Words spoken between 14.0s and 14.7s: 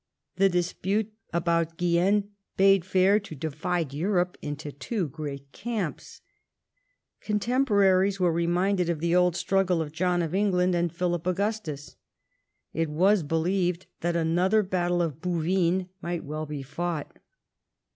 another